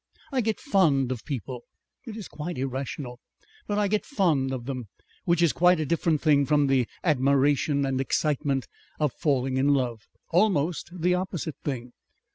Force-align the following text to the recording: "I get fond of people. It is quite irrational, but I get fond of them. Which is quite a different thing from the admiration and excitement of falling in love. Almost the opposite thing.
"I 0.31 0.41
get 0.41 0.59
fond 0.59 1.11
of 1.11 1.23
people. 1.25 1.61
It 2.07 2.17
is 2.17 2.27
quite 2.27 2.57
irrational, 2.57 3.19
but 3.67 3.77
I 3.77 3.87
get 3.87 4.03
fond 4.03 4.51
of 4.51 4.65
them. 4.65 4.87
Which 5.25 5.43
is 5.43 5.53
quite 5.53 5.79
a 5.79 5.85
different 5.85 6.21
thing 6.21 6.43
from 6.47 6.65
the 6.65 6.87
admiration 7.03 7.85
and 7.85 8.01
excitement 8.01 8.65
of 8.99 9.13
falling 9.13 9.57
in 9.57 9.75
love. 9.75 10.01
Almost 10.31 10.89
the 10.91 11.13
opposite 11.13 11.57
thing. 11.63 11.93